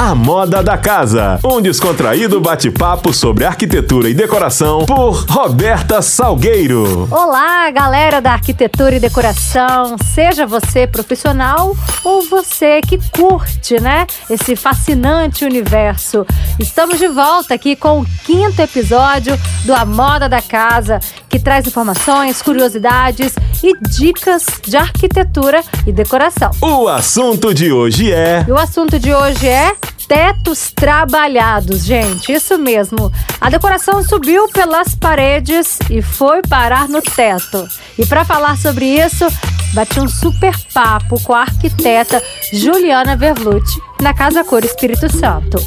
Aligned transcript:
A 0.00 0.14
Moda 0.14 0.62
da 0.62 0.78
Casa, 0.78 1.40
um 1.42 1.60
descontraído 1.60 2.40
bate-papo 2.40 3.12
sobre 3.12 3.44
arquitetura 3.44 4.08
e 4.08 4.14
decoração 4.14 4.86
por 4.86 5.24
Roberta 5.28 6.00
Salgueiro. 6.00 7.08
Olá, 7.10 7.68
galera 7.72 8.20
da 8.20 8.30
arquitetura 8.30 8.94
e 8.94 9.00
decoração, 9.00 9.96
seja 10.14 10.46
você 10.46 10.86
profissional 10.86 11.76
ou 12.04 12.22
você 12.22 12.80
que 12.80 12.96
curte, 13.10 13.80
né, 13.80 14.06
esse 14.30 14.54
fascinante 14.54 15.44
universo. 15.44 16.24
Estamos 16.60 17.00
de 17.00 17.08
volta 17.08 17.54
aqui 17.54 17.74
com 17.74 18.02
o 18.02 18.06
quinto 18.24 18.62
episódio 18.62 19.36
do 19.64 19.74
A 19.74 19.84
Moda 19.84 20.28
da 20.28 20.40
Casa, 20.40 21.00
que 21.28 21.40
traz 21.40 21.66
informações, 21.66 22.40
curiosidades 22.40 23.34
e 23.64 23.76
dicas 23.88 24.46
de 24.64 24.76
arquitetura 24.76 25.60
e 25.84 25.90
decoração. 25.90 26.52
O 26.62 26.86
assunto 26.86 27.52
de 27.52 27.72
hoje 27.72 28.12
é. 28.12 28.44
E 28.46 28.52
o 28.52 28.56
assunto 28.56 28.96
de 28.96 29.12
hoje 29.12 29.48
é 29.48 29.72
tetos 30.08 30.72
trabalhados, 30.72 31.84
gente. 31.84 32.32
Isso 32.32 32.58
mesmo. 32.58 33.12
A 33.40 33.50
decoração 33.50 34.02
subiu 34.02 34.48
pelas 34.48 34.94
paredes 34.94 35.78
e 35.90 36.00
foi 36.00 36.40
parar 36.42 36.88
no 36.88 37.02
teto. 37.02 37.68
E 37.98 38.06
para 38.06 38.24
falar 38.24 38.56
sobre 38.56 38.86
isso, 38.86 39.26
bati 39.74 40.00
um 40.00 40.08
super 40.08 40.54
papo 40.72 41.22
com 41.22 41.34
a 41.34 41.42
arquiteta 41.42 42.22
Juliana 42.52 43.14
Verlucci 43.14 43.78
na 44.00 44.14
Casa 44.14 44.42
Cor 44.42 44.64
Espírito 44.64 45.14
Santo. 45.14 45.58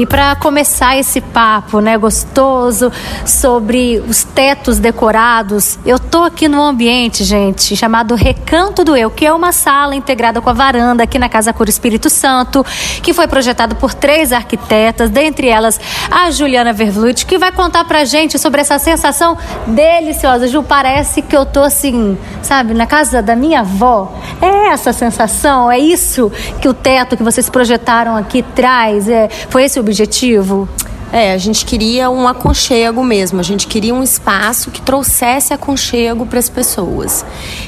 E 0.00 0.06
para 0.06 0.34
começar 0.34 0.96
esse 0.96 1.20
papo, 1.20 1.78
né, 1.78 1.98
gostoso 1.98 2.90
sobre 3.26 4.02
os 4.08 4.24
tetos 4.24 4.78
decorados, 4.78 5.78
eu 5.84 5.98
tô 5.98 6.24
aqui 6.24 6.48
no 6.48 6.62
ambiente, 6.62 7.22
gente, 7.22 7.76
chamado 7.76 8.14
Recanto 8.14 8.82
do 8.82 8.96
Eu, 8.96 9.10
que 9.10 9.26
é 9.26 9.32
uma 9.32 9.52
sala 9.52 9.94
integrada 9.94 10.40
com 10.40 10.48
a 10.48 10.54
varanda 10.54 11.02
aqui 11.02 11.18
na 11.18 11.28
Casa 11.28 11.52
Cor 11.52 11.68
Espírito 11.68 12.08
Santo, 12.08 12.64
que 13.02 13.12
foi 13.12 13.28
projetado 13.28 13.76
por 13.76 13.92
três 13.92 14.32
arquitetas, 14.32 15.10
dentre 15.10 15.48
elas 15.48 15.78
a 16.10 16.30
Juliana 16.30 16.72
Vervlut, 16.72 17.26
que 17.26 17.36
vai 17.36 17.52
contar 17.52 17.84
pra 17.84 18.02
gente 18.06 18.38
sobre 18.38 18.62
essa 18.62 18.78
sensação 18.78 19.36
deliciosa. 19.66 20.48
Ju, 20.48 20.62
parece 20.62 21.20
que 21.20 21.36
eu 21.36 21.44
tô 21.44 21.60
assim, 21.60 22.16
sabe, 22.40 22.72
na 22.72 22.86
casa 22.86 23.20
da 23.20 23.36
minha 23.36 23.60
avó. 23.60 24.14
É 24.40 24.68
essa 24.68 24.94
sensação, 24.94 25.70
é 25.70 25.78
isso 25.78 26.32
que 26.58 26.70
o 26.70 26.72
teto 26.72 27.18
que 27.18 27.22
vocês 27.22 27.50
projetaram 27.50 28.16
aqui 28.16 28.42
traz, 28.42 29.06
é, 29.06 29.28
foi 29.50 29.64
esse 29.64 29.78
o 29.78 29.89
objetivo? 29.90 30.68
É, 31.12 31.32
a 31.32 31.38
gente 31.38 31.66
queria 31.66 32.08
um 32.08 32.28
aconchego 32.28 33.02
mesmo, 33.02 33.40
a 33.40 33.42
gente 33.42 33.66
queria 33.66 33.92
um 33.92 34.00
espaço 34.00 34.70
que 34.70 34.80
trouxesse 34.80 35.52
aconchego 35.52 36.24
para 36.24 36.38
as 36.38 36.48
pessoas. 36.48 37.26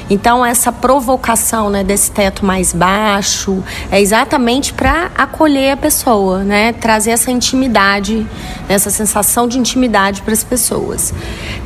Então, 0.09 0.45
essa 0.45 0.71
provocação 0.71 1.69
né, 1.69 1.83
desse 1.83 2.09
teto 2.09 2.45
mais 2.45 2.71
baixo 2.71 3.61
é 3.91 3.99
exatamente 3.99 4.71
para 4.71 5.11
acolher 5.13 5.71
a 5.71 5.77
pessoa, 5.77 6.39
né, 6.45 6.71
trazer 6.71 7.11
essa 7.11 7.31
intimidade, 7.31 8.25
essa 8.69 8.89
sensação 8.89 9.45
de 9.45 9.59
intimidade 9.59 10.21
para 10.21 10.31
as 10.31 10.43
pessoas. 10.45 11.13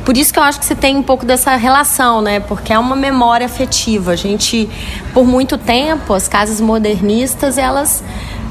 Por 0.04 0.16
isso 0.16 0.32
que 0.32 0.40
eu 0.40 0.42
acho 0.42 0.58
que 0.58 0.66
você 0.66 0.74
tem 0.74 0.96
um 0.96 1.02
pouco 1.04 1.24
dessa 1.24 1.54
relação, 1.54 2.20
né, 2.20 2.40
porque 2.40 2.72
é 2.72 2.78
uma 2.78 2.96
memória 2.96 3.46
afetiva. 3.46 4.10
A 4.10 4.16
gente, 4.16 4.68
por 5.14 5.24
muito 5.24 5.56
tempo, 5.56 6.12
as 6.12 6.26
casas 6.26 6.60
modernistas, 6.60 7.56
elas 7.56 8.02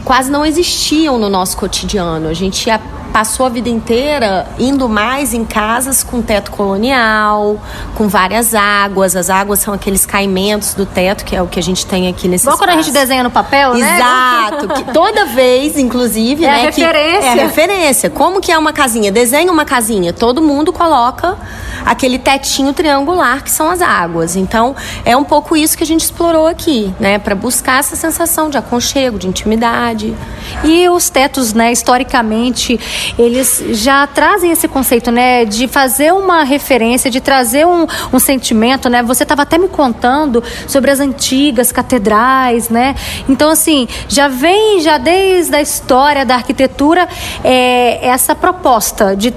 quase 0.07 0.31
não 0.31 0.45
existiam 0.45 1.17
no 1.17 1.29
nosso 1.29 1.57
cotidiano. 1.57 2.29
A 2.29 2.33
gente 2.33 2.69
passou 3.11 3.45
a 3.45 3.49
vida 3.49 3.67
inteira 3.67 4.47
indo 4.57 4.87
mais 4.87 5.33
em 5.33 5.43
casas 5.43 6.01
com 6.01 6.21
teto 6.21 6.49
colonial, 6.49 7.59
com 7.93 8.07
várias 8.07 8.55
águas. 8.55 9.17
As 9.17 9.29
águas 9.29 9.59
são 9.59 9.73
aqueles 9.73 10.05
caimentos 10.05 10.73
do 10.73 10.85
teto, 10.85 11.25
que 11.25 11.35
é 11.35 11.41
o 11.41 11.47
que 11.47 11.59
a 11.59 11.63
gente 11.63 11.85
tem 11.85 12.07
aqui 12.07 12.29
nesse 12.29 12.45
Igual 12.45 12.57
quando 12.57 12.69
a 12.69 12.77
gente 12.77 12.89
desenha 12.89 13.21
no 13.21 13.29
papel, 13.29 13.73
né? 13.73 13.97
Exato. 13.97 14.93
Toda 14.93 15.25
vez, 15.25 15.77
inclusive, 15.77 16.45
é 16.45 16.51
né? 16.51 16.61
referência. 16.61 17.27
é 17.27 17.33
referência. 17.33 18.09
Como 18.09 18.39
que 18.39 18.49
é 18.49 18.57
uma 18.57 18.71
casinha? 18.71 19.11
Desenha 19.11 19.51
uma 19.51 19.65
casinha. 19.65 20.13
Todo 20.13 20.41
mundo 20.41 20.71
coloca 20.71 21.37
aquele 21.87 22.19
tetinho 22.19 22.73
triangular 22.73 23.41
que 23.41 23.49
são 23.49 23.69
as 23.69 23.81
águas. 23.81 24.35
Então, 24.35 24.75
é 25.05 25.15
um 25.15 25.23
pouco 25.23 25.55
isso 25.55 25.77
que 25.77 25.83
a 25.83 25.87
gente 25.87 26.01
explorou 26.01 26.45
aqui, 26.45 26.93
né? 26.99 27.17
Para 27.17 27.33
buscar 27.33 27.79
essa 27.79 27.95
sensação 27.95 28.49
de 28.49 28.57
aconchego, 28.57 29.17
de 29.17 29.27
intimidade. 29.27 30.13
E 30.63 30.89
os 30.89 31.09
tetos, 31.09 31.53
né, 31.53 31.71
historicamente, 31.71 32.79
eles 33.17 33.63
já 33.71 34.05
trazem 34.05 34.51
esse 34.51 34.67
conceito, 34.67 35.11
né, 35.11 35.45
de 35.45 35.67
fazer 35.67 36.13
uma 36.13 36.43
referência, 36.43 37.09
de 37.09 37.21
trazer 37.21 37.65
um, 37.65 37.87
um 38.11 38.19
sentimento, 38.19 38.89
né? 38.89 39.01
Você 39.03 39.23
estava 39.23 39.43
até 39.43 39.57
me 39.57 39.69
contando 39.69 40.43
sobre 40.67 40.91
as 40.91 40.99
antigas 40.99 41.71
catedrais, 41.71 42.69
né? 42.69 42.95
Então, 43.29 43.49
assim, 43.49 43.87
já 44.09 44.27
vem 44.27 44.81
já 44.81 44.97
desde 44.97 45.55
a 45.55 45.61
história 45.61 46.25
da 46.25 46.35
arquitetura 46.35 47.07
é, 47.43 48.05
essa 48.07 48.35
proposta 48.35 49.15
de 49.15 49.33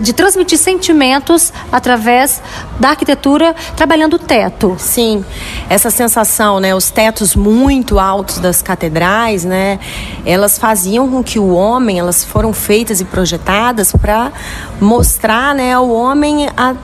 de 0.00 0.12
transmitir 0.12 0.58
sentimentos 0.58 1.52
através 1.70 2.42
da 2.78 2.90
arquitetura, 2.90 3.54
trabalhando 3.76 4.14
o 4.14 4.18
teto. 4.18 4.76
Sim, 4.78 5.24
essa 5.68 5.90
sensação, 5.90 6.60
né, 6.60 6.74
os 6.74 6.90
tetos 6.90 7.36
muito 7.36 7.98
altos 7.98 8.38
das 8.38 8.62
catedrais, 8.62 9.44
né, 9.44 9.78
elas 10.24 10.58
faziam 10.58 11.08
com 11.08 11.22
que 11.22 11.38
o 11.38 11.54
homem, 11.54 11.98
elas 11.98 12.24
foram 12.24 12.52
feitas 12.52 13.00
e 13.00 13.04
projetadas 13.04 13.92
para 13.92 14.32
mostrar, 14.80 15.54
né, 15.54 15.74
ao 15.74 15.88
homem 15.90 16.48
a 16.56 16.74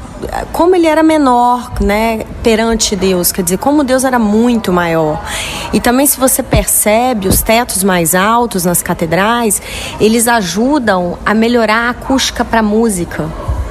como 0.52 0.74
ele 0.74 0.86
era 0.86 1.02
menor, 1.02 1.72
né, 1.80 2.24
perante 2.42 2.94
Deus, 2.94 3.32
quer 3.32 3.42
dizer, 3.42 3.58
como 3.58 3.82
Deus 3.82 4.04
era 4.04 4.18
muito 4.18 4.72
maior. 4.72 5.22
E 5.72 5.80
também 5.80 6.06
se 6.06 6.18
você 6.18 6.42
percebe 6.42 7.28
os 7.28 7.40
tetos 7.42 7.82
mais 7.82 8.14
altos 8.14 8.64
nas 8.64 8.82
catedrais, 8.82 9.62
eles 10.00 10.28
ajudam 10.28 11.18
a 11.24 11.32
melhorar 11.32 11.86
a 11.86 11.90
acústica 11.90 12.44
para 12.44 12.60
a 12.60 12.62
música. 12.62 12.89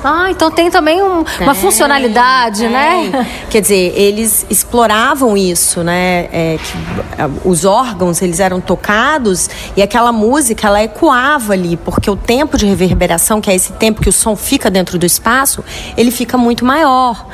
Ah, 0.04 0.28
então 0.32 0.50
tem 0.50 0.72
também 0.72 1.02
um, 1.04 1.26
uma 1.42 1.54
funcionalidade, 1.54 2.68
né? 2.68 3.28
Quer 3.50 3.62
dizer, 3.62 3.94
eles 3.96 4.46
exploravam 4.50 5.36
isso, 5.36 5.84
né? 5.84 6.30
É, 6.32 6.58
que, 6.58 7.48
os 7.48 7.66
órgãos, 7.66 8.22
eles 8.22 8.40
eram 8.40 8.62
tocados 8.62 9.50
e 9.76 9.82
aquela 9.82 10.12
música, 10.12 10.68
ela 10.68 10.82
ecoava 10.82 11.54
ali, 11.54 11.76
porque 11.76 12.10
o 12.10 12.16
tempo 12.16 12.58
de 12.58 12.66
reverberação, 12.66 13.42
que 13.42 13.52
é 13.52 13.56
esse 13.56 13.74
tempo 13.74 14.02
que 14.02 14.08
o 14.08 14.14
som 14.14 14.36
fica 14.38 14.70
dentro 14.72 14.98
do 14.98 15.06
espaço, 15.06 15.64
ele 15.98 16.12
fica 16.12 16.38
muito 16.38 16.64
maior. 16.64 17.26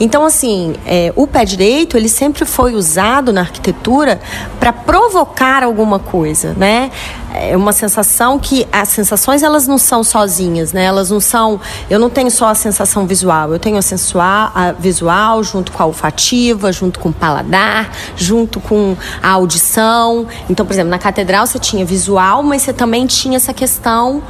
Então, 0.00 0.24
assim, 0.24 0.74
é, 0.86 1.12
o 1.16 1.26
pé 1.26 1.44
direito, 1.44 1.96
ele 1.96 2.08
sempre 2.08 2.44
foi 2.44 2.74
usado 2.74 3.32
na 3.32 3.40
arquitetura 3.40 4.20
para 4.58 4.72
provocar 4.72 5.62
alguma 5.62 5.98
coisa, 5.98 6.54
né? 6.56 6.90
É 7.34 7.56
uma 7.56 7.72
sensação 7.72 8.38
que 8.38 8.66
as 8.72 8.88
sensações 8.88 9.42
elas 9.42 9.66
não 9.66 9.78
são 9.78 10.02
sozinhas, 10.02 10.72
né? 10.72 10.84
Elas 10.84 11.10
não 11.10 11.20
são. 11.20 11.60
Eu 11.90 11.98
não 11.98 12.08
tenho 12.08 12.30
só 12.30 12.48
a 12.48 12.54
sensação 12.54 13.06
visual, 13.06 13.52
eu 13.52 13.58
tenho 13.58 13.76
a, 13.76 13.82
sensual, 13.82 14.50
a 14.54 14.72
visual 14.72 15.42
junto 15.44 15.72
com 15.72 15.82
a 15.82 15.86
olfativa, 15.86 16.72
junto 16.72 16.98
com 16.98 17.10
o 17.10 17.12
paladar, 17.12 17.90
junto 18.16 18.60
com 18.60 18.96
a 19.22 19.30
audição. 19.30 20.26
Então, 20.48 20.64
por 20.64 20.72
exemplo, 20.72 20.90
na 20.90 20.98
catedral 20.98 21.46
você 21.46 21.58
tinha 21.58 21.84
visual, 21.84 22.42
mas 22.42 22.62
você 22.62 22.72
também 22.72 23.06
tinha 23.06 23.36
essa 23.36 23.52
questão 23.52 24.22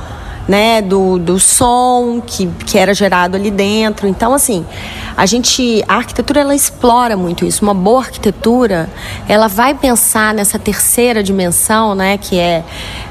né, 0.49 0.81
do, 0.81 1.19
do 1.19 1.39
som 1.39 2.23
que, 2.27 2.47
que 2.65 2.79
era 2.79 2.95
gerado 2.95 3.37
ali 3.37 3.51
dentro. 3.51 4.09
Então, 4.09 4.33
assim, 4.33 4.65
a 5.15 5.27
gente, 5.27 5.85
a 5.87 5.97
arquitetura 5.97 6.41
ela 6.41 6.55
explora 6.55 7.17
muito 7.17 7.45
isso. 7.45 7.63
Uma 7.63 7.75
boa 7.75 8.01
arquitetura, 8.01 8.89
ela 9.29 9.47
vai 9.47 9.75
pensar 9.75 10.33
nessa 10.33 10.59
terceira 10.59 11.23
dimensão, 11.23 11.95
né, 11.95 12.17
que 12.17 12.39
é 12.39 12.65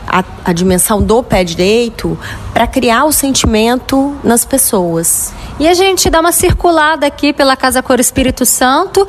a, 0.08 0.24
a 0.46 0.54
dimensão 0.54 1.02
do 1.02 1.22
pé 1.22 1.44
direito, 1.44 2.18
para 2.54 2.66
criar 2.66 3.06
o 3.06 3.12
sentimento 3.12 4.16
nas 4.24 4.46
pessoas. 4.46 5.34
E 5.60 5.68
a 5.68 5.74
gente 5.74 6.10
dá 6.10 6.20
uma 6.20 6.32
circulada 6.32 7.06
aqui 7.06 7.34
pela 7.34 7.56
Casa 7.56 7.84
Cor 7.84 8.00
Espírito 8.00 8.46
Santo, 8.46 9.08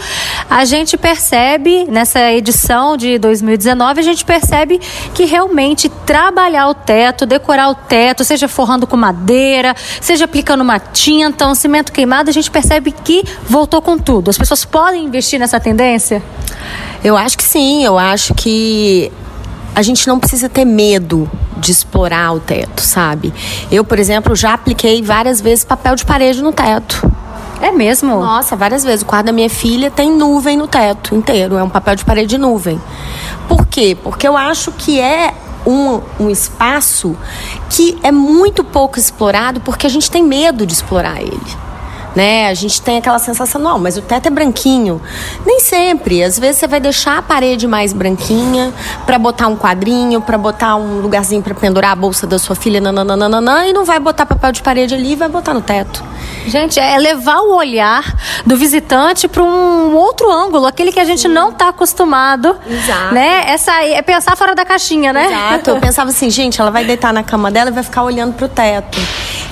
a 0.51 0.65
gente 0.65 0.97
percebe 0.97 1.85
nessa 1.85 2.33
edição 2.33 2.97
de 2.97 3.19
2019, 3.19 4.01
a 4.01 4.03
gente 4.03 4.25
percebe 4.25 4.81
que 5.15 5.25
realmente 5.25 5.89
trabalhar 5.89 6.69
o 6.69 6.75
teto, 6.75 7.25
decorar 7.25 7.71
o 7.71 7.75
teto, 7.75 8.25
seja 8.25 8.49
forrando 8.49 8.87
com 8.87 8.97
madeira, 8.97 9.75
seja 10.01 10.25
aplicando 10.25 10.63
uma 10.63 10.79
tinta, 10.79 11.47
um 11.47 11.55
cimento 11.55 11.93
queimado, 11.93 12.31
a 12.31 12.33
gente 12.33 12.51
percebe 12.51 12.93
que 12.93 13.23
voltou 13.47 13.81
com 13.81 13.99
tudo. 13.99 14.31
As 14.31 14.39
pessoas 14.39 14.65
podem 14.65 15.05
investir 15.05 15.39
nessa 15.39 15.61
tendência? 15.61 16.23
Eu 17.05 17.17
acho 17.17 17.37
que 17.37 17.45
sim, 17.45 17.85
eu 17.85 17.99
acho 17.99 18.35
que 18.35 19.13
a 19.75 19.83
gente 19.83 20.07
não 20.09 20.19
precisa 20.19 20.49
ter 20.49 20.65
medo 20.65 21.31
de 21.57 21.73
explorar 21.73 22.33
o 22.33 22.41
teto, 22.41 22.81
sabe? 22.81 23.33
Eu, 23.71 23.85
por 23.85 23.99
exemplo, 23.99 24.35
já 24.35 24.55
apliquei 24.55 25.03
várias 25.03 25.41
vezes 25.41 25.65
papel 25.65 25.95
de 25.95 26.05
parede 26.05 26.43
no 26.43 26.53
teto. 26.53 27.11
É 27.61 27.73
mesmo? 27.73 28.21
Nossa, 28.21 28.55
várias 28.55 28.85
vezes. 28.85 29.03
O 29.03 29.07
quarto 29.07 29.27
da 29.27 29.33
minha 29.33 29.51
filha 29.51 29.91
tem 29.91 30.11
nuvem 30.11 30.57
no 30.57 30.69
teto 30.69 31.15
inteiro. 31.15 31.57
É 31.57 31.63
um 31.63 31.69
papel 31.69 31.97
de 31.97 32.05
parede 32.05 32.29
de 32.29 32.39
nuvem. 32.39 32.81
Por 33.49 33.67
quê? 33.67 33.97
Porque 34.01 34.29
eu 34.29 34.37
acho 34.37 34.71
que 34.73 35.01
é 35.01 35.35
um, 35.67 36.01
um 36.21 36.31
espaço 36.31 37.17
que 37.69 37.99
é 38.03 38.13
muito 38.13 38.63
pouco 38.63 38.99
explorado 38.99 39.61
porque 39.61 39.87
a 39.87 39.91
gente 39.91 40.11
tem 40.11 40.23
medo 40.23 40.65
de 40.67 40.73
explorar 40.73 41.21
ele. 41.21 41.68
Né? 42.15 42.49
A 42.49 42.55
gente 42.55 42.81
tem 42.83 42.99
aquela 42.99 43.19
sensação, 43.19 43.61
não, 43.61 43.79
mas 43.79 43.97
o 43.97 44.03
teto 44.03 44.27
é 44.27 44.31
branquinho. 44.31 45.01
Nem 45.47 45.61
sempre. 45.61 46.23
Às 46.23 46.39
vezes 46.39 46.57
você 46.59 46.67
vai 46.67 46.81
deixar 46.81 47.19
a 47.19 47.23
parede 47.23 47.67
mais 47.67 47.93
branquinha 47.93 48.73
para 49.07 49.19
botar 49.19 49.47
um 49.47 49.57
quadrinho, 49.57 50.21
para 50.21 50.39
botar 50.39 50.77
um 50.77 51.01
lugarzinho 51.01 51.43
para 51.43 51.55
pendurar 51.55 51.93
a 51.93 51.97
bolsa 51.97 52.27
da 52.27 52.39
sua 52.39 52.57
filha, 52.57 52.81
nananana, 52.81 53.67
e 53.67 53.73
não 53.73 53.85
vai 53.85 53.99
botar 53.99 54.27
papel 54.27 54.53
de 54.53 54.63
parede 54.63 54.95
ali 54.95 55.13
e 55.13 55.17
vai 55.17 55.29
botar 55.29 55.55
no 55.55 55.61
teto. 55.61 56.03
Gente, 56.47 56.81
é 56.81 56.97
levar 56.99 57.41
o 57.41 57.55
olhar 57.55 58.17
do 58.47 58.57
visitante 58.57 59.29
para 59.29 59.43
um 59.43 59.95
outro 59.95 60.31
ângulo, 60.31 60.67
aquele 60.67 60.91
que 60.91 61.01
a 61.01 61.05
gente 61.05 61.23
Sim. 61.23 61.29
não 61.29 61.51
está 61.51 61.69
acostumado. 61.69 62.57
Exato. 62.67 63.15
Né? 63.15 63.45
Essa 63.49 63.85
é 63.85 64.01
pensar 64.03 64.37
fora 64.37 64.55
da 64.55 64.65
caixinha, 64.65 65.13
né? 65.13 65.27
Exato. 65.27 65.71
Eu 65.71 65.77
pensava 65.81 66.11
assim, 66.11 66.31
gente, 66.31 66.61
ela 66.61 66.71
vai 66.71 66.85
deitar 66.85 67.13
na 67.13 67.23
cama 67.23 67.51
dela 67.51 67.71
e 67.71 67.73
vai 67.73 67.83
ficar 67.83 68.03
olhando 68.03 68.35
pro 68.35 68.49
teto. 68.49 68.99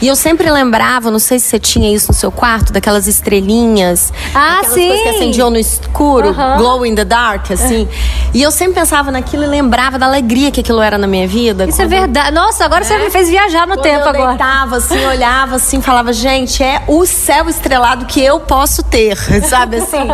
E 0.01 0.09
eu 0.09 0.17
sempre 0.17 0.51
lembrava, 0.51 1.11
não 1.11 1.19
sei 1.19 1.39
se 1.39 1.49
você 1.49 1.59
tinha 1.59 1.95
isso 1.95 2.09
no 2.09 2.15
seu 2.15 2.31
quarto, 2.31 2.46
daquelas 2.73 3.07
estrelinhas. 3.07 4.13
Ah, 4.35 4.61
sim. 4.65 4.89
Coisas 4.89 5.03
que 5.03 5.09
acendiam 5.09 5.51
no 5.51 5.59
escuro, 5.59 6.35
glow 6.57 6.85
in 6.87 6.95
the 6.95 7.05
dark, 7.05 7.51
assim. 7.51 7.89
E 8.33 8.43
eu 8.43 8.51
sempre 8.51 8.75
pensava 8.75 9.11
naquilo 9.11 9.45
e 9.45 9.47
lembrava 9.47 9.99
da 9.99 10.07
alegria 10.07 10.51
que 10.51 10.61
aquilo 10.61 10.81
era 10.81 10.99
na 10.99 11.07
minha 11.07 11.27
vida. 11.27 11.67
Isso 11.67 11.81
é 11.81 11.87
verdade. 11.87 12.31
Nossa, 12.33 12.65
agora 12.65 12.85
é? 12.85 12.87
você 12.87 12.99
me 12.99 13.11
fez 13.11 13.29
viajar 13.29 13.67
no 13.67 13.75
quando 13.75 13.83
tempo 13.83 14.05
eu 14.05 14.09
agora. 14.09 14.19
Eu 14.19 14.29
deitava 14.29 14.77
assim, 14.77 15.07
olhava 15.07 15.57
assim, 15.57 15.81
falava, 15.81 16.13
gente, 16.13 16.63
é 16.63 16.83
o 16.87 17.05
céu 17.07 17.49
estrelado 17.49 18.07
que 18.07 18.23
eu 18.23 18.41
posso 18.41 18.83
ter, 18.83 19.17
sabe 19.49 19.77
assim? 19.77 20.07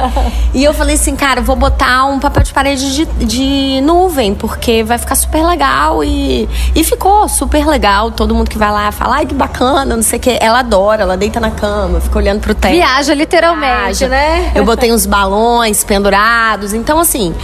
e 0.55 0.63
eu 0.63 0.73
falei 0.73 0.95
assim, 0.95 1.17
cara, 1.17 1.41
vou 1.41 1.57
botar 1.57 2.07
um 2.07 2.19
papel 2.19 2.43
de 2.43 2.53
parede 2.53 2.95
de, 2.95 3.05
de 3.25 3.81
nuvem, 3.83 4.35
porque 4.35 4.83
vai 4.83 4.99
ficar 4.99 5.15
super 5.15 5.45
legal. 5.45 6.03
E, 6.05 6.49
e 6.75 6.85
ficou 6.85 7.29
super 7.29 7.67
legal. 7.67 8.11
Todo 8.11 8.35
mundo 8.35 8.49
que 8.49 8.59
vai 8.59 8.71
lá 8.71 8.93
fala, 8.93 9.17
ai, 9.17 9.27
que 9.27 9.35
bacana, 9.35 9.97
não 9.97 10.03
sei 10.03 10.19
o 10.19 10.23
que. 10.23 10.39
Ela 10.41 10.61
adora, 10.61 11.03
ela 11.03 11.17
deita 11.17 11.41
na 11.41 11.51
cama, 11.51 12.01
fica 12.01 12.19
olhando 12.23 12.41
pro 12.41 12.55
teto. 12.55 12.73
Viaja 12.73 13.15
literalmente, 13.15 13.99
Viaja. 13.99 14.09
né? 14.09 14.53
Eu 14.55 14.65
botei 14.65 14.93
uns 14.93 15.05
balões 15.05 15.83
pendurados. 15.85 16.73
Então, 16.73 16.99
assim, 16.99 17.35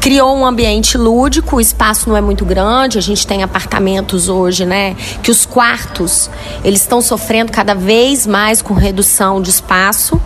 criou 0.00 0.36
um 0.36 0.46
ambiente 0.46 0.96
lúdico, 0.96 1.56
o 1.56 1.60
espaço 1.60 2.08
não 2.08 2.16
é 2.16 2.20
muito 2.20 2.44
grande, 2.44 2.96
a 2.96 3.02
gente 3.02 3.26
tem 3.26 3.42
apartamentos 3.42 4.28
hoje, 4.28 4.64
né, 4.64 4.94
que 5.20 5.32
os 5.32 5.44
quartos, 5.44 6.30
eles 6.62 6.80
estão 6.80 7.00
sofrendo 7.00 7.50
cada 7.50 7.74
vez 7.74 8.24
mais 8.24 8.62
com 8.62 8.72
redução 8.72 9.42
de 9.42 9.50
espaço. 9.50 10.20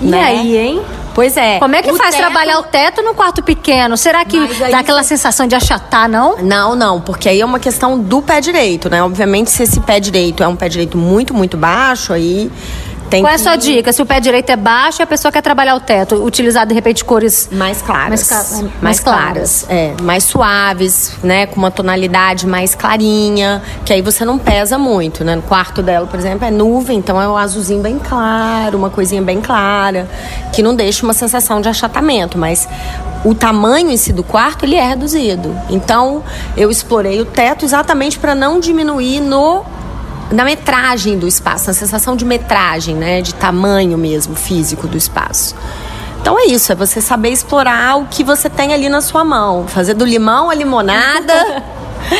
E 0.00 0.06
né? 0.06 0.22
aí, 0.22 0.56
hein? 0.56 0.82
Pois 1.14 1.36
é. 1.36 1.58
Como 1.58 1.74
é 1.74 1.82
que 1.82 1.92
faz 1.94 2.14
teto... 2.14 2.20
trabalhar 2.20 2.58
o 2.58 2.62
teto 2.62 3.02
no 3.02 3.14
quarto 3.14 3.42
pequeno? 3.42 3.96
Será 3.96 4.24
que 4.24 4.38
dá 4.70 4.78
aquela 4.78 5.02
sensação 5.02 5.46
de 5.46 5.54
achatar, 5.54 6.08
não? 6.08 6.36
Não, 6.38 6.74
não, 6.74 7.00
porque 7.00 7.28
aí 7.28 7.40
é 7.40 7.44
uma 7.44 7.58
questão 7.58 7.98
do 7.98 8.20
pé 8.20 8.40
direito, 8.40 8.90
né? 8.90 9.02
Obviamente, 9.02 9.50
se 9.50 9.62
esse 9.62 9.80
pé 9.80 10.00
direito 10.00 10.42
é 10.42 10.48
um 10.48 10.56
pé 10.56 10.68
direito 10.68 10.98
muito, 10.98 11.32
muito 11.32 11.56
baixo, 11.56 12.12
aí 12.12 12.50
tem 13.10 13.22
Qual 13.22 13.30
é 13.30 13.34
a 13.34 13.38
sua 13.38 13.56
dica? 13.56 13.92
Se 13.92 14.02
o 14.02 14.06
pé 14.06 14.20
direito 14.20 14.50
é 14.50 14.56
baixo 14.56 15.00
e 15.00 15.04
a 15.04 15.06
pessoa 15.06 15.30
quer 15.30 15.42
trabalhar 15.42 15.74
o 15.76 15.80
teto, 15.80 16.16
utilizar 16.24 16.66
de 16.66 16.74
repente 16.74 17.04
cores 17.04 17.48
mais 17.52 17.80
claras, 17.82 18.30
mais, 18.30 18.52
mais, 18.52 18.82
mais 18.82 19.00
claras, 19.00 19.64
claras, 19.64 19.66
é, 19.68 20.02
mais 20.02 20.24
suaves, 20.24 21.12
né, 21.22 21.46
com 21.46 21.56
uma 21.56 21.70
tonalidade 21.70 22.46
mais 22.46 22.74
clarinha, 22.74 23.62
que 23.84 23.92
aí 23.92 24.02
você 24.02 24.24
não 24.24 24.38
pesa 24.38 24.78
muito, 24.78 25.24
né? 25.24 25.36
No 25.36 25.42
quarto 25.42 25.82
dela, 25.82 26.06
por 26.06 26.18
exemplo, 26.18 26.46
é 26.46 26.50
nuvem, 26.50 26.98
então 26.98 27.20
é 27.20 27.28
um 27.28 27.36
azulzinho 27.36 27.82
bem 27.82 27.98
claro, 27.98 28.76
uma 28.76 28.90
coisinha 28.90 29.22
bem 29.22 29.40
clara, 29.40 30.08
que 30.52 30.62
não 30.62 30.74
deixa 30.74 31.04
uma 31.04 31.14
sensação 31.14 31.60
de 31.60 31.68
achatamento, 31.68 32.38
mas 32.38 32.68
o 33.24 33.34
tamanho 33.34 33.90
em 33.90 33.96
si 33.96 34.12
do 34.12 34.22
quarto 34.22 34.64
ele 34.64 34.76
é 34.76 34.86
reduzido. 34.86 35.56
Então 35.68 36.22
eu 36.56 36.70
explorei 36.70 37.20
o 37.20 37.24
teto 37.24 37.64
exatamente 37.64 38.18
para 38.18 38.34
não 38.34 38.60
diminuir 38.60 39.20
no 39.20 39.64
na 40.30 40.44
metragem 40.44 41.18
do 41.18 41.26
espaço, 41.26 41.68
na 41.68 41.74
sensação 41.74 42.16
de 42.16 42.24
metragem, 42.24 42.94
né, 42.94 43.20
de 43.20 43.34
tamanho 43.34 43.96
mesmo 43.96 44.34
físico 44.34 44.88
do 44.88 44.96
espaço. 44.96 45.54
Então 46.20 46.38
é 46.38 46.46
isso, 46.46 46.72
é 46.72 46.74
você 46.74 47.00
saber 47.00 47.30
explorar 47.30 47.98
o 47.98 48.06
que 48.06 48.24
você 48.24 48.50
tem 48.50 48.74
ali 48.74 48.88
na 48.88 49.00
sua 49.00 49.24
mão, 49.24 49.68
fazer 49.68 49.94
do 49.94 50.04
limão 50.04 50.50
a 50.50 50.54
limonada. 50.54 51.62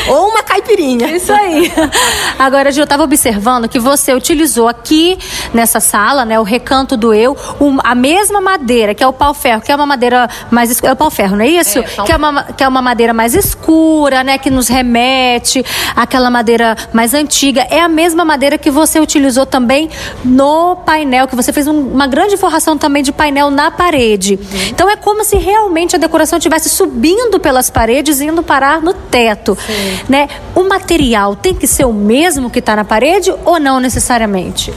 Ou 0.07 0.29
uma 0.29 0.43
caipirinha. 0.43 1.15
Isso 1.15 1.31
aí. 1.31 1.71
Agora, 2.37 2.71
Gil, 2.71 2.81
eu 2.81 2.85
estava 2.85 3.03
observando 3.03 3.67
que 3.67 3.79
você 3.79 4.13
utilizou 4.13 4.67
aqui 4.67 5.17
nessa 5.53 5.79
sala, 5.79 6.25
né, 6.25 6.39
o 6.39 6.43
recanto 6.43 6.95
do 6.97 7.13
eu, 7.13 7.35
um, 7.59 7.77
a 7.83 7.95
mesma 7.95 8.41
madeira, 8.41 8.93
que 8.93 9.03
é 9.03 9.07
o 9.07 9.13
pau-ferro, 9.13 9.61
que 9.61 9.71
é 9.71 9.75
uma 9.75 9.85
madeira 9.85 10.29
mais 10.51 10.69
escura. 10.69 10.91
É 10.91 10.93
o 10.93 10.95
pau-ferro, 10.95 11.35
não 11.35 11.43
é 11.43 11.49
isso? 11.49 11.79
É, 11.79 11.83
que, 11.83 12.11
é 12.11 12.15
uma, 12.15 12.43
que 12.43 12.63
é 12.63 12.67
uma 12.67 12.81
madeira 12.81 13.13
mais 13.13 13.33
escura, 13.33 14.23
né, 14.23 14.37
que 14.37 14.49
nos 14.49 14.67
remete 14.67 15.63
àquela 15.95 16.29
madeira 16.29 16.75
mais 16.93 17.13
antiga. 17.13 17.67
É 17.69 17.81
a 17.81 17.89
mesma 17.89 18.23
madeira 18.23 18.57
que 18.57 18.71
você 18.71 18.99
utilizou 18.99 19.45
também 19.45 19.89
no 20.23 20.75
painel, 20.77 21.27
que 21.27 21.35
você 21.35 21.51
fez 21.51 21.67
um, 21.67 21.79
uma 21.89 22.07
grande 22.07 22.37
forração 22.37 22.77
também 22.77 23.03
de 23.03 23.11
painel 23.11 23.49
na 23.49 23.71
parede. 23.71 24.35
Uhum. 24.35 24.67
Então 24.69 24.89
é 24.89 24.95
como 24.95 25.23
se 25.23 25.37
realmente 25.37 25.95
a 25.95 25.99
decoração 25.99 26.37
estivesse 26.37 26.69
subindo 26.69 27.39
pelas 27.39 27.69
paredes 27.69 28.19
e 28.19 28.25
indo 28.25 28.43
parar 28.43 28.81
no 28.81 28.93
teto. 28.93 29.57
Sim. 29.65 29.76
Né? 30.07 30.27
O 30.55 30.63
material 30.63 31.35
tem 31.35 31.53
que 31.53 31.67
ser 31.67 31.85
o 31.85 31.93
mesmo 31.93 32.49
que 32.49 32.59
está 32.59 32.75
na 32.75 32.85
parede 32.85 33.33
ou 33.45 33.59
não 33.59 33.79
necessariamente? 33.79 34.73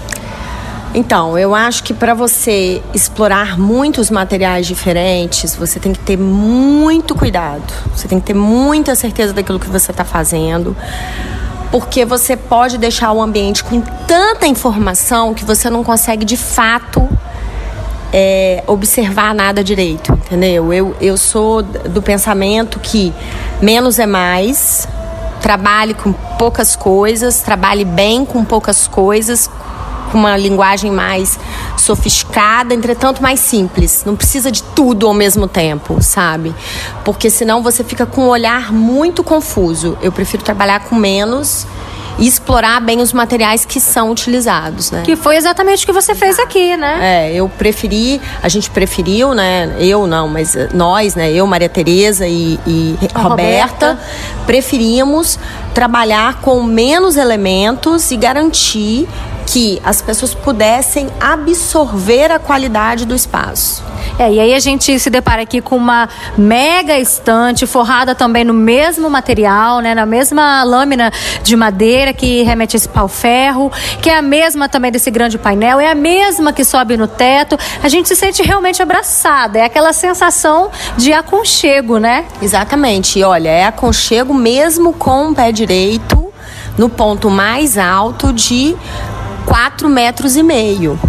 Então, 0.93 1.39
eu 1.39 1.55
acho 1.55 1.85
que 1.85 1.95
para 1.95 2.15
você 2.15 2.83
explorar 2.93 3.57
muitos 3.57 4.11
materiais 4.11 4.67
diferentes, 4.67 5.55
você 5.55 5.79
tem 5.79 5.93
que 5.93 6.01
ter 6.01 6.19
muito 6.19 7.15
cuidado. 7.15 7.73
Você 7.95 8.09
tem 8.09 8.19
que 8.19 8.27
ter 8.27 8.35
muita 8.35 8.97
certeza 8.97 9.33
daquilo 9.33 9.61
que 9.61 9.69
você 9.69 9.93
está 9.93 10.05
fazendo. 10.05 10.77
Porque 11.71 12.05
você 12.05 12.37
pode 12.37 12.77
deixar 12.77 13.13
o 13.13 13.23
ambiente 13.23 13.63
com 13.63 13.81
tanta 13.81 14.49
informação 14.49 15.33
que 15.33 15.45
você 15.45 15.71
não 15.71 15.85
consegue 15.85 16.25
de 16.25 16.37
fato 16.37 17.09
é, 18.13 18.63
observar 18.67 19.35
nada 19.35 19.63
direito, 19.63 20.13
entendeu? 20.13 20.73
Eu, 20.73 20.97
eu 21.01 21.17
sou 21.17 21.63
do 21.63 22.03
pensamento 22.03 22.79
que 22.81 23.13
menos 23.61 23.99
é 23.99 24.07
mais, 24.07 24.89
trabalhe 25.41 25.95
com 25.95 26.13
poucas 26.13 26.77
coisas, 26.77 27.41
trabalhe 27.41 27.85
bem 27.85 28.25
com 28.25 28.45
poucas 28.45 28.87
coisas, 28.87 29.49
com 30.11 30.19
uma 30.19 30.37
linguagem 30.37 30.91
mais 30.91 31.39
sofisticada, 31.77 32.75
entretanto 32.75 33.23
mais 33.23 33.41
simples. 33.41 34.03
Não 34.05 34.17
precisa 34.17 34.51
de 34.51 34.63
tudo 34.63 35.07
ao 35.07 35.15
mesmo 35.15 35.47
tempo, 35.47 36.03
sabe? 36.03 36.55
Porque 37.05 37.31
senão 37.31 37.63
você 37.63 37.85
fica 37.85 38.05
com 38.05 38.23
um 38.23 38.29
olhar 38.29 38.73
muito 38.73 39.23
confuso. 39.23 39.97
Eu 40.03 40.11
prefiro 40.11 40.43
trabalhar 40.43 40.81
com 40.81 40.97
menos 40.97 41.67
e 42.21 42.27
explorar 42.27 42.81
bem 42.81 43.01
os 43.01 43.13
materiais 43.13 43.65
que 43.65 43.81
são 43.81 44.11
utilizados, 44.11 44.91
né? 44.91 45.03
Que 45.05 45.17
foi 45.17 45.37
exatamente 45.37 45.85
o 45.85 45.87
que 45.87 45.93
você 45.93 46.15
fez 46.15 46.39
aqui, 46.39 46.77
né? 46.77 46.99
É, 47.01 47.35
eu 47.35 47.49
preferi, 47.49 48.21
a 48.43 48.49
gente 48.49 48.71
preferiu, 48.71 49.35
né? 49.35 49.75
Eu 49.79 50.07
não, 50.07 50.29
mas 50.29 50.55
nós, 50.75 51.15
né? 51.15 51.33
Eu, 51.33 51.47
Maria 51.47 51.69
Tereza 51.69 52.29
e, 52.29 52.61
e 52.67 52.97
Roberta, 53.15 53.29
Roberta, 53.29 53.99
preferíamos 54.47 55.39
trabalhar 55.75 56.41
com 56.43 56.63
menos 56.63 57.17
elementos 57.17 58.11
e 58.11 58.17
garantir 58.17 59.09
que 59.47 59.81
as 59.85 60.01
pessoas 60.03 60.35
pudessem 60.35 61.09
absorver 61.19 62.31
a 62.31 62.39
qualidade 62.39 63.05
do 63.05 63.15
espaço. 63.15 63.83
É, 64.21 64.31
e 64.31 64.39
aí 64.39 64.53
a 64.53 64.61
gente 64.61 64.99
se 64.99 65.09
depara 65.09 65.41
aqui 65.41 65.63
com 65.63 65.75
uma 65.75 66.07
mega 66.37 66.99
estante 66.99 67.67
forrada 67.67 68.15
também 68.15 68.45
no 68.45 68.53
mesmo 68.53 69.09
material, 69.09 69.81
né, 69.81 69.95
na 69.95 70.05
mesma 70.05 70.63
lâmina 70.63 71.11
de 71.43 71.57
madeira 71.57 72.13
que 72.13 72.43
remete 72.43 72.77
a 72.77 72.79
esse 72.79 72.87
pau-ferro, 72.87 73.73
que 74.03 74.11
é 74.11 74.19
a 74.19 74.21
mesma 74.21 74.69
também 74.69 74.93
desse 74.93 75.11
grande 75.11 75.39
painel, 75.39 75.81
é 75.81 75.91
a 75.91 75.95
mesma 75.95 76.53
que 76.53 76.67
sobe 76.67 76.99
no 76.99 77.09
teto. 77.09 77.57
A 77.83 77.89
gente 77.89 78.09
se 78.09 78.15
sente 78.15 78.43
realmente 78.43 78.83
abraçada, 78.83 79.59
é 79.59 79.65
aquela 79.65 79.95
sensação 79.95 80.71
de 80.99 81.15
aconchego, 81.15 81.97
né? 81.97 82.27
Exatamente. 82.43 83.19
E 83.19 83.25
olha, 83.25 83.49
é 83.49 83.65
aconchego 83.65 84.35
mesmo 84.35 84.93
com 84.93 85.31
o 85.31 85.35
pé 85.35 85.51
direito 85.51 86.31
no 86.77 86.91
ponto 86.91 87.31
mais 87.31 87.79
alto 87.79 88.35
de 88.35 88.77
4 89.47 89.89
metros 89.89 90.37
e 90.37 90.43
meio. 90.43 91.01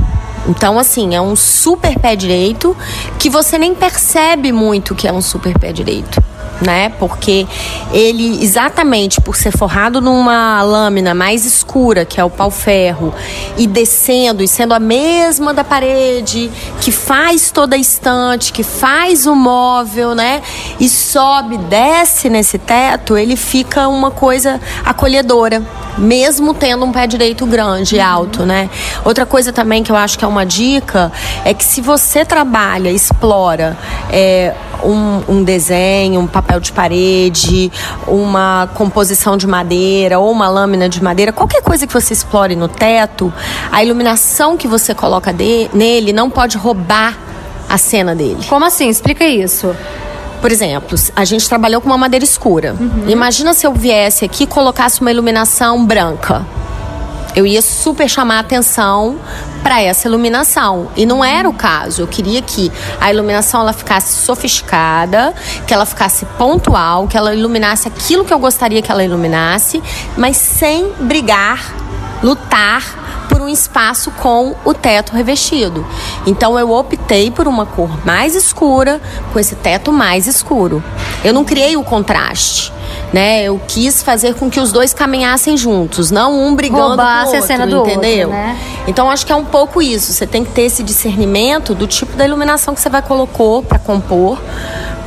Então, 0.48 0.80
assim, 0.80 1.16
é 1.16 1.22
um 1.22 1.36
super 1.36 1.98
pé 2.00 2.16
direito 2.16 2.76
que 3.20 3.30
você 3.30 3.58
nem 3.58 3.76
percebe 3.76 4.52
muito 4.52 4.96
que 4.96 5.08
é 5.08 5.14
um 5.14 5.22
super 5.22 5.58
pé 5.58 5.72
direito 5.72 6.31
né? 6.62 6.90
Porque 7.00 7.48
ele, 7.92 8.44
exatamente 8.44 9.20
por 9.20 9.36
ser 9.36 9.52
forrado 9.52 10.00
numa 10.00 10.62
lâmina 10.62 11.14
mais 11.14 11.46
escura, 11.46 12.06
que 12.06 12.20
é 12.20 12.24
o 12.24 12.30
pau-ferro, 12.30 13.14
e 13.58 13.68
descendo, 13.68 14.44
e 14.44 14.48
sendo 14.48 14.74
a 14.74 14.80
mesma 14.80 15.54
da 15.54 15.64
parede, 15.64 16.52
que 16.80 16.92
faz 16.92 17.52
toda 17.52 17.76
a 17.76 17.80
estante, 17.80 18.54
que 18.54 18.64
faz 18.64 19.26
o 19.26 19.36
móvel, 19.36 20.14
né? 20.14 20.42
E 20.80 20.88
sobe, 20.88 21.58
desce 21.58 22.30
nesse 22.30 22.58
teto, 22.58 23.18
ele 23.18 23.36
fica 23.36 23.88
uma 23.88 24.12
coisa 24.12 24.60
acolhedora 24.86 25.62
mesmo 25.98 26.54
tendo 26.54 26.86
um 26.86 26.92
pé 26.92 27.06
direito 27.06 27.46
grande 27.46 27.96
e 27.96 28.00
uhum. 28.00 28.06
alto, 28.06 28.46
né? 28.46 28.70
Outra 29.04 29.26
coisa 29.26 29.52
também 29.52 29.84
que 29.84 29.92
eu 29.92 29.96
acho 29.96 30.18
que 30.18 30.26
é 30.26 30.28
uma 30.28 30.46
dica 30.46 31.12
é 31.44 31.54
que 31.54 31.64
se 31.64 31.82
você 31.82 32.24
trabalha, 32.24 32.90
explora 32.90 33.78
é, 34.10 34.54
um, 34.84 35.24
um 35.28 35.44
desenho, 35.44 36.20
um 36.20 36.28
papel 36.28 36.60
de 36.60 36.72
parede, 36.72 37.72
uma 38.08 38.70
composição 38.76 39.38
de 39.38 39.48
madeira 39.48 40.20
ou 40.20 40.32
uma 40.32 40.48
lâmina 40.48 40.88
de 40.90 41.04
madeira, 41.04 41.32
qualquer 41.32 41.62
coisa 41.62 41.88
que 41.88 41.94
você 41.94 42.14
explore 42.14 42.56
no 42.56 42.68
teto, 42.68 43.34
a 43.72 43.84
iluminação 43.84 44.58
que 44.58 44.68
você 44.68 44.94
coloca 44.94 45.32
de, 45.34 45.70
nele 45.74 46.14
não 46.14 46.30
pode 46.30 46.58
roubar 46.58 47.18
a 47.70 47.78
cena 47.78 48.14
dele. 48.14 48.40
Como 48.50 48.66
assim? 48.66 48.90
Explica 48.90 49.26
isso. 49.26 49.76
Por 50.42 50.52
exemplo, 50.52 50.98
a 51.16 51.24
gente 51.24 51.48
trabalhou 51.48 51.80
com 51.80 51.88
uma 51.88 51.98
madeira 51.98 52.26
escura. 52.26 52.76
Uhum. 52.78 53.08
Imagina 53.08 53.54
se 53.54 53.66
eu 53.66 53.74
viesse 53.74 54.26
aqui 54.26 54.44
e 54.44 54.48
colocasse 54.48 55.00
uma 55.00 55.12
iluminação 55.12 55.86
branca. 55.86 56.46
Eu 57.36 57.46
ia 57.46 57.62
super 57.62 58.10
chamar 58.10 58.40
atenção 58.40 59.20
para 59.64 59.82
essa 59.82 60.08
iluminação. 60.08 60.90
E 60.96 61.06
não 61.06 61.24
era 61.24 61.50
o 61.50 61.54
caso. 61.54 62.02
Eu 62.02 62.08
queria 62.08 62.42
que 62.42 62.72
a 63.00 63.12
iluminação 63.12 63.62
ela 63.62 63.74
ficasse 63.74 64.26
sofisticada, 64.26 65.34
que 65.66 65.74
ela 65.74 65.86
ficasse 65.86 66.26
pontual, 66.38 67.08
que 67.08 67.18
ela 67.18 67.34
iluminasse 67.34 67.88
aquilo 67.88 68.26
que 68.26 68.34
eu 68.34 68.40
gostaria 68.40 68.82
que 68.82 68.92
ela 68.92 69.04
iluminasse, 69.04 69.82
mas 70.18 70.38
sem 70.38 70.92
brigar, 71.00 71.74
lutar 72.22 73.28
por 73.30 73.42
um 73.42 73.48
espaço 73.48 74.12
com 74.12 74.54
o 74.66 74.74
teto 74.74 75.14
revestido. 75.14 75.86
Então 76.26 76.60
eu 76.60 76.70
optei 76.72 77.32
por 77.32 77.48
uma 77.48 77.66
cor 77.66 78.06
mais 78.06 78.36
escura, 78.36 79.00
com 79.32 79.40
esse 79.40 79.56
teto 79.56 79.94
mais 79.94 80.28
escuro. 80.28 80.84
Eu 81.24 81.34
não 81.34 81.46
criei 81.46 81.78
o 81.78 81.84
contraste. 81.84 82.74
Né? 83.14 83.44
Eu 83.44 83.60
quis 83.68 84.02
fazer 84.02 84.36
com 84.36 84.50
que 84.50 84.60
os 84.60 84.72
dois 84.72 84.94
caminhassem 84.94 85.58
juntos, 85.58 86.12
não 86.12 86.34
um 86.34 86.56
brigando 86.56 86.90
Roubasse 86.90 87.32
com 87.32 87.38
o 87.38 87.40
outro, 87.40 87.44
a 87.44 87.48
cena 87.48 87.68
do 87.68 87.82
entendeu? 87.82 88.28
Outro, 88.30 88.42
né? 88.42 88.58
Então 88.88 89.10
acho 89.10 89.26
que 89.26 89.32
é 89.32 89.36
um 89.36 89.46
pouco 89.46 89.82
isso. 89.82 90.14
Você 90.14 90.26
tem 90.26 90.44
que 90.46 90.52
ter 90.52 90.64
esse 90.64 90.82
discernimento 90.82 91.76
do 91.76 91.88
tipo 91.88 92.16
da 92.16 92.26
iluminação 92.26 92.74
que 92.74 92.82
você 92.82 92.90
vai 92.90 93.02
colocou 93.02 93.62
para 93.64 93.80
compor, 93.80 94.40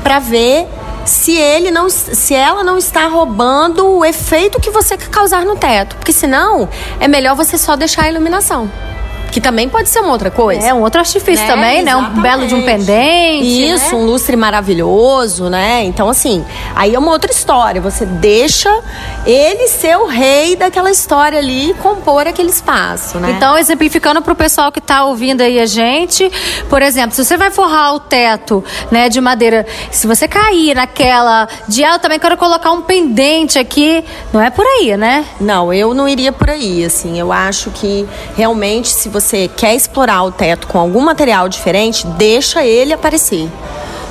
para 0.03 0.19
ver 0.19 0.69
se 1.05 1.37
ele 1.37 1.71
não 1.71 1.89
se 1.89 2.35
ela 2.35 2.63
não 2.63 2.79
está 2.79 3.07
roubando 3.09 3.87
o 3.87 4.05
efeito 4.05 4.61
que 4.61 4.71
você 4.71 4.97
quer 4.97 5.09
causar 5.09 5.45
no 5.45 5.57
teto, 5.57 5.97
porque 5.97 6.13
senão 6.13 6.69
é 6.99 7.09
melhor 7.09 7.35
você 7.35 7.59
só 7.59 7.77
deixar 7.77 8.05
a 8.05 8.09
iluminação. 8.09 8.71
Que 9.35 9.41
também 9.41 9.69
pode 9.69 9.89
ser 9.89 9.99
uma 9.99 10.13
outra 10.13 10.31
coisa. 10.31 10.65
É, 10.65 10.73
um 10.73 10.81
outro 10.81 11.01
artifício 11.01 11.45
né? 11.45 11.53
também, 11.53 11.81
Exatamente. 11.81 12.15
né? 12.15 12.19
Um 12.21 12.23
belo 12.23 12.47
de 12.47 12.55
um 12.55 12.63
pendente. 12.63 13.67
Isso, 13.69 13.97
né? 13.97 14.01
um 14.01 14.07
lustre 14.07 14.37
maravilhoso, 14.37 15.51
né? 15.51 15.83
Então, 15.83 16.09
assim, 16.09 16.45
aí 16.73 16.95
é 16.95 16.99
uma 17.01 17.11
outra 17.11 17.33
história. 17.33 17.81
Você 17.81 18.07
deixa 18.07 18.71
ele 19.27 19.67
ser 19.67 19.99
o 19.99 20.07
rei 20.07 20.55
daquela 20.55 20.89
história 20.89 21.41
ali 21.41 21.71
e 21.71 21.75
compor 21.75 22.29
aquele 22.29 22.51
espaço, 22.51 23.19
né? 23.19 23.33
Então, 23.33 23.59
exemplificando 23.59 24.23
para 24.23 24.33
o 24.33 24.37
pessoal 24.37 24.71
que 24.71 24.79
está 24.79 25.05
ouvindo 25.05 25.41
aí 25.41 25.59
a 25.59 25.67
gente, 25.67 26.31
por 26.71 26.81
exemplo, 26.81 27.17
se 27.17 27.25
você 27.25 27.37
vai 27.37 27.51
forrar 27.51 27.93
o 27.93 27.99
teto, 27.99 28.63
né, 28.89 29.09
de 29.09 29.21
madeira, 29.21 29.67
se 29.91 30.07
você 30.07 30.29
cair 30.29 30.77
naquela 30.77 31.49
de, 31.67 31.83
ah, 31.83 31.95
eu 31.95 31.99
também 31.99 32.21
quero 32.21 32.37
colocar 32.37 32.71
um 32.71 32.83
pendente 32.83 33.59
aqui, 33.59 34.05
não 34.33 34.41
é 34.41 34.49
por 34.49 34.65
aí, 34.65 34.97
né? 34.97 35.25
Não, 35.41 35.73
eu 35.75 35.93
não 35.93 36.09
iria 36.09 36.31
por 36.31 36.51
aí, 36.51 36.85
assim. 36.85 37.19
Eu 37.19 37.33
acho 37.33 37.73
que 37.73 38.07
realmente, 38.37 38.91
se 38.91 39.09
você 39.09 39.24
quer 39.57 39.75
explorar 39.75 40.23
o 40.25 40.33
teto 40.33 40.67
com 40.67 40.79
algum 40.79 41.01
material 41.01 41.49
diferente, 41.49 42.07
deixa 42.07 42.65
ele 42.65 42.93
aparecer. 42.93 43.51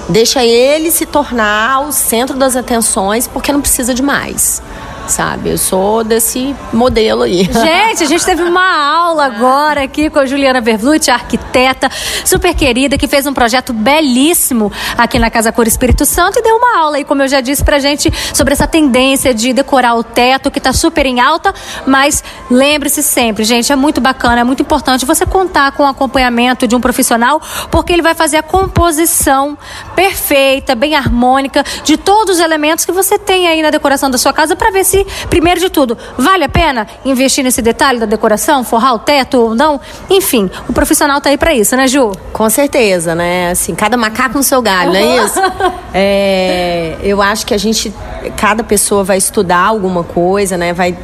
Deixa 0.10 0.44
ele 0.44 0.92
se 0.92 1.06
tornar 1.06 1.88
o 1.88 1.92
centro 1.92 2.38
das 2.38 2.56
atenções, 2.56 3.28
porque 3.28 3.54
não 3.54 3.62
precisa 3.62 3.94
de 3.94 4.02
mais 4.02 4.62
sabe? 5.08 5.50
Eu 5.50 5.58
sou 5.58 6.04
desse 6.04 6.56
modelo 6.72 7.24
aí. 7.24 7.44
Gente, 7.52 8.04
a 8.04 8.08
gente 8.08 8.26
teve 8.26 8.44
uma 8.44 8.96
aula 8.96 9.26
agora 9.26 9.84
aqui 9.84 10.10
com 10.10 10.20
a 10.20 10.26
Juliana 10.26 10.62
Vervlut, 10.62 11.10
arquiteta 11.12 11.90
super 12.26 12.54
querida, 12.54 12.98
que 12.98 13.08
fez 13.08 13.26
um 13.26 13.34
projeto 13.34 13.74
belíssimo 13.74 14.72
aqui 14.98 15.20
na 15.20 15.30
Casa 15.30 15.52
Cor 15.52 15.68
Espírito 15.68 16.06
Santo 16.06 16.40
e 16.40 16.42
deu 16.42 16.56
uma 16.56 16.80
aula 16.80 16.98
aí, 16.98 17.04
como 17.04 17.22
eu 17.22 17.28
já 17.28 17.42
disse 17.42 17.64
pra 17.64 17.80
gente, 17.80 18.12
sobre 18.34 18.54
essa 18.54 18.68
tendência 18.68 19.34
de 19.34 19.54
decorar 19.54 19.96
o 19.96 20.04
teto, 20.04 20.50
que 20.50 20.60
tá 20.60 20.74
super 20.74 21.06
em 21.06 21.20
alta, 21.20 21.54
mas 21.86 22.24
lembre-se 22.50 23.04
sempre, 23.04 23.44
gente, 23.44 23.72
é 23.72 23.76
muito 23.76 24.02
bacana, 24.02 24.42
é 24.42 24.44
muito 24.44 24.62
importante 24.62 25.06
você 25.06 25.26
contar 25.26 25.72
com 25.74 25.84
o 25.84 25.88
acompanhamento 25.88 26.68
de 26.68 26.76
um 26.76 26.82
profissional, 26.82 27.42
porque 27.70 27.94
ele 27.94 28.02
vai 28.02 28.16
fazer 28.16 28.38
a 28.38 28.44
composição 28.44 29.58
perfeita, 29.96 30.76
bem 30.76 30.96
harmônica 30.96 31.64
de 31.84 31.98
todos 31.98 32.38
os 32.38 32.42
elementos 32.42 32.86
que 32.86 32.92
você 32.92 33.18
tem 33.18 33.48
aí 33.48 33.62
na 33.62 33.70
decoração 33.70 34.10
da 34.10 34.18
sua 34.18 34.34
casa 34.34 34.56
para 34.56 34.72
ver 34.72 34.84
se 34.84 34.93
se, 34.94 35.08
primeiro 35.28 35.60
de 35.60 35.70
tudo, 35.70 35.98
vale 36.16 36.44
a 36.44 36.50
pena 36.50 36.88
investir 37.04 37.44
nesse 37.44 37.62
detalhe 37.64 38.00
da 38.00 38.06
decoração, 38.06 38.64
forrar 38.64 38.94
o 38.94 39.00
teto 39.00 39.40
ou 39.40 39.56
não? 39.56 39.82
Enfim, 40.08 40.52
o 40.70 40.74
profissional 40.74 41.20
tá 41.20 41.30
aí 41.30 41.38
para 41.38 41.54
isso, 41.54 41.76
né, 41.76 41.88
Ju? 41.88 42.12
Com 42.32 42.48
certeza, 42.50 43.16
né? 43.16 43.50
Assim, 43.50 43.74
cada 43.74 43.98
macaco 43.98 44.38
no 44.38 44.44
seu 44.44 44.62
galho, 44.62 44.94
não 44.94 45.00
é 45.00 45.26
isso? 45.26 45.40
é, 45.94 46.98
eu 47.02 47.22
acho 47.22 47.44
que 47.46 47.56
a 47.56 47.58
gente, 47.58 47.92
cada 48.38 48.64
pessoa 48.64 49.04
vai 49.04 49.18
estudar 49.18 49.66
alguma 49.66 50.04
coisa, 50.04 50.58
né? 50.58 50.74
Vai 50.74 50.96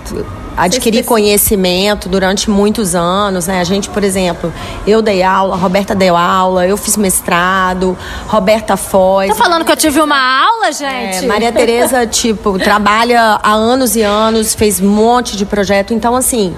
adquirir 0.59 1.05
conhecimento 1.05 2.09
durante 2.09 2.49
muitos 2.49 2.93
anos, 2.93 3.47
né? 3.47 3.61
A 3.61 3.63
gente, 3.63 3.89
por 3.89 4.03
exemplo, 4.03 4.53
eu 4.85 5.01
dei 5.01 5.23
aula, 5.23 5.55
Roberta 5.55 5.95
deu 5.95 6.17
aula, 6.17 6.67
eu 6.67 6.75
fiz 6.75 6.97
mestrado, 6.97 7.97
Roberta 8.27 8.75
Foz. 8.75 9.29
Tá 9.29 9.35
falando 9.35 9.63
que 9.63 9.71
eu 9.71 9.77
tive 9.77 10.01
uma 10.01 10.17
aula, 10.17 10.71
gente? 10.71 11.23
É, 11.23 11.27
Maria 11.27 11.51
Tereza, 11.51 12.05
tipo, 12.07 12.59
trabalha 12.59 13.39
há 13.41 13.53
anos 13.53 13.95
e 13.95 14.01
anos, 14.01 14.53
fez 14.53 14.81
um 14.81 14.89
monte 14.89 15.37
de 15.37 15.45
projeto. 15.45 15.93
Então, 15.93 16.15
assim, 16.15 16.53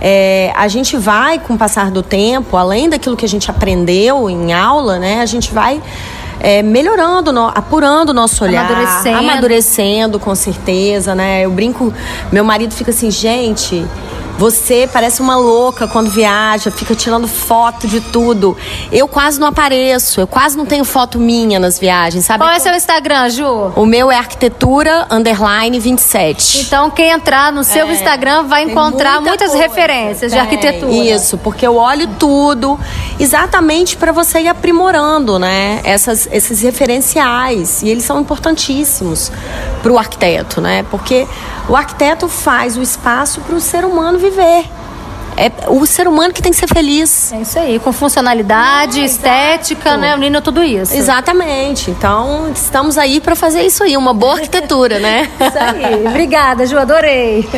é, 0.00 0.52
a 0.54 0.68
gente 0.68 0.96
vai, 0.96 1.38
com 1.38 1.54
o 1.54 1.58
passar 1.58 1.90
do 1.90 2.02
tempo, 2.02 2.56
além 2.56 2.88
daquilo 2.88 3.16
que 3.16 3.24
a 3.24 3.28
gente 3.28 3.50
aprendeu 3.50 4.28
em 4.28 4.52
aula, 4.52 4.98
né? 4.98 5.20
A 5.20 5.26
gente 5.26 5.52
vai 5.52 5.80
é, 6.40 6.62
melhorando, 6.62 7.32
no, 7.32 7.48
apurando 7.48 8.10
o 8.10 8.14
nosso 8.14 8.44
olhar. 8.44 8.66
Amadurecendo. 8.66 9.18
Amadurecendo, 9.18 10.20
com 10.20 10.34
certeza, 10.34 11.14
né? 11.14 11.44
Eu 11.44 11.50
brinco, 11.50 11.92
meu 12.30 12.44
marido 12.44 12.74
fica 12.74 12.90
assim, 12.90 13.10
gente. 13.10 13.84
Você 14.38 14.88
parece 14.92 15.20
uma 15.20 15.36
louca 15.36 15.88
quando 15.88 16.08
viaja, 16.10 16.70
fica 16.70 16.94
tirando 16.94 17.26
foto 17.26 17.88
de 17.88 18.00
tudo. 18.00 18.56
Eu 18.92 19.08
quase 19.08 19.40
não 19.40 19.48
apareço, 19.48 20.20
eu 20.20 20.28
quase 20.28 20.56
não 20.56 20.64
tenho 20.64 20.84
foto 20.84 21.18
minha 21.18 21.58
nas 21.58 21.76
viagens, 21.76 22.24
sabe? 22.24 22.38
Qual 22.44 22.50
é 22.50 22.60
seu 22.60 22.72
Instagram, 22.72 23.28
Ju? 23.30 23.72
O 23.74 23.84
meu 23.84 24.12
é 24.12 24.16
arquitetura 24.16 25.06
underline 25.10 25.80
27. 25.80 26.60
Então, 26.60 26.88
quem 26.88 27.10
entrar 27.10 27.52
no 27.52 27.64
seu 27.64 27.88
É, 27.88 27.92
Instagram 27.92 28.44
vai 28.44 28.62
encontrar 28.62 29.14
muita 29.14 29.30
muitas 29.30 29.48
coisa. 29.50 29.62
referências 29.62 30.30
de 30.30 30.38
Tem. 30.38 30.40
arquitetura. 30.40 30.92
Isso, 30.92 31.36
porque 31.38 31.66
eu 31.66 31.76
olho 31.76 32.06
tudo 32.18 32.78
exatamente 33.18 33.96
para 33.96 34.12
você 34.12 34.40
ir 34.42 34.48
aprimorando, 34.48 35.36
né? 35.40 35.80
Essas, 35.82 36.28
esses 36.30 36.60
referenciais. 36.60 37.82
E 37.82 37.88
eles 37.88 38.04
são 38.04 38.20
importantíssimos 38.20 39.32
para 39.78 39.92
o 39.92 39.98
arquiteto, 39.98 40.60
né? 40.60 40.84
Porque 40.90 41.26
o 41.68 41.76
arquiteto 41.76 42.28
faz 42.28 42.76
o 42.76 42.82
espaço 42.82 43.40
para 43.40 43.54
o 43.54 43.60
ser 43.60 43.84
humano 43.84 44.18
viver. 44.18 44.64
É 45.36 45.52
o 45.68 45.86
ser 45.86 46.08
humano 46.08 46.34
que 46.34 46.42
tem 46.42 46.50
que 46.50 46.58
ser 46.58 46.66
feliz. 46.66 47.32
É 47.32 47.36
isso 47.42 47.56
aí, 47.60 47.78
com 47.78 47.92
funcionalidade, 47.92 49.00
É, 49.00 49.04
estética, 49.04 49.90
exato. 49.90 50.00
né? 50.00 50.14
Unindo 50.16 50.40
tudo 50.42 50.64
isso. 50.64 50.92
Exatamente. 50.94 51.92
Então, 51.92 52.50
estamos 52.52 52.98
aí 52.98 53.20
para 53.20 53.36
fazer 53.36 53.62
isso 53.62 53.84
aí, 53.84 53.96
uma 53.96 54.12
boa 54.12 54.34
arquitetura, 54.34 54.98
né? 54.98 55.30
Isso 55.40 55.58
aí. 55.58 56.06
Obrigada, 56.08 56.66
Ju, 56.66 56.76
adorei. 56.76 57.48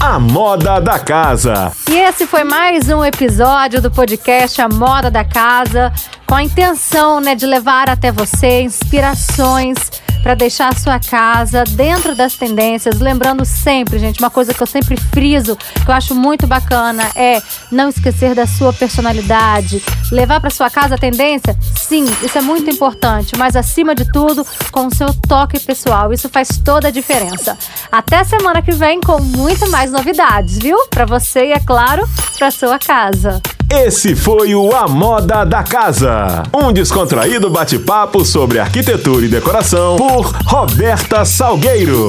A 0.00 0.18
moda 0.18 0.80
da 0.80 0.98
casa. 0.98 1.72
E 1.90 1.96
esse 1.96 2.26
foi 2.26 2.42
mais 2.44 2.88
um 2.88 3.04
episódio 3.04 3.80
do 3.82 3.90
podcast 3.90 4.60
A 4.60 4.68
Moda 4.68 5.10
da 5.10 5.24
Casa, 5.24 5.92
com 6.26 6.34
a 6.34 6.42
intenção 6.42 7.20
né, 7.20 7.34
de 7.34 7.46
levar 7.46 7.88
até 7.90 8.10
você 8.12 8.62
inspirações 8.62 9.76
para 10.22 10.34
deixar 10.34 10.72
a 10.72 10.76
sua 10.76 10.98
casa 10.98 11.64
dentro 11.64 12.14
das 12.14 12.34
tendências. 12.34 13.00
Lembrando 13.00 13.44
sempre, 13.44 13.98
gente, 13.98 14.20
uma 14.20 14.30
coisa 14.30 14.52
que 14.52 14.62
eu 14.62 14.66
sempre 14.66 14.96
friso, 14.96 15.56
que 15.56 15.90
eu 15.90 15.94
acho 15.94 16.14
muito 16.14 16.46
bacana, 16.46 17.10
é 17.14 17.42
não 17.70 17.88
esquecer 17.88 18.34
da 18.34 18.46
sua 18.46 18.72
personalidade. 18.72 19.82
Levar 20.10 20.40
para 20.40 20.50
sua 20.50 20.70
casa 20.70 20.94
a 20.94 20.98
tendência? 20.98 21.56
Sim, 21.76 22.04
isso 22.22 22.38
é 22.38 22.40
muito 22.40 22.70
importante, 22.70 23.36
mas 23.36 23.56
acima 23.56 23.94
de 23.94 24.10
tudo, 24.10 24.46
com 24.70 24.86
o 24.86 24.94
seu 24.94 25.12
toque 25.26 25.60
pessoal. 25.60 26.12
Isso 26.12 26.28
faz 26.28 26.48
toda 26.64 26.88
a 26.88 26.90
diferença. 26.90 27.56
Até 27.90 28.24
semana 28.24 28.62
que 28.62 28.72
vem 28.72 29.00
com 29.00 29.20
muito 29.20 29.70
mais 29.70 29.90
novidades, 29.90 30.58
viu? 30.58 30.78
Para 30.88 31.04
você 31.04 31.46
e, 31.46 31.52
é 31.52 31.60
claro, 31.60 32.08
para 32.38 32.50
sua 32.50 32.78
casa. 32.78 33.40
Esse 33.70 34.16
foi 34.16 34.54
o 34.54 34.74
A 34.74 34.88
Moda 34.88 35.44
da 35.44 35.62
Casa. 35.62 36.42
Um 36.54 36.72
descontraído 36.72 37.50
bate-papo 37.50 38.24
sobre 38.24 38.58
arquitetura 38.58 39.26
e 39.26 39.28
decoração 39.28 39.96
por 39.96 40.32
Roberta 40.46 41.22
Salgueiro. 41.26 42.08